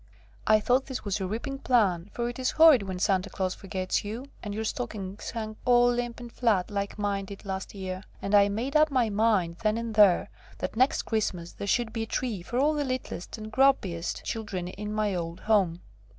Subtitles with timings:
[0.47, 4.03] I thought this was a ripping plan, for it is horrid when Santa Claus forgets
[4.03, 8.03] you, and your stockings hang all limp and flat, like mine did last year.
[8.19, 12.01] And I made up my mind, then and there, that next Christmas there should be
[12.01, 15.81] a tree for all the littlest and grubbiest children in my old home.